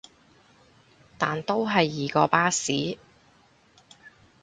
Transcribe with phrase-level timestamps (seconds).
[1.19, 2.97] 但都係易過巴士